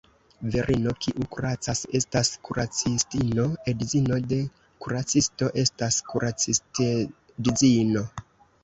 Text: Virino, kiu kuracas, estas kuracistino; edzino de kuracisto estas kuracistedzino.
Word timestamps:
Virino, 0.53 0.93
kiu 1.05 1.25
kuracas, 1.35 1.81
estas 1.99 2.31
kuracistino; 2.49 3.47
edzino 3.75 4.19
de 4.33 4.41
kuracisto 4.87 5.53
estas 5.67 6.01
kuracistedzino. 6.11 8.05